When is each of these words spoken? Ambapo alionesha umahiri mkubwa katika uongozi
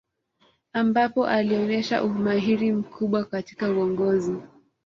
Ambapo 0.73 1.27
alionesha 1.27 2.03
umahiri 2.03 2.71
mkubwa 2.71 3.25
katika 3.25 3.69
uongozi 3.71 4.35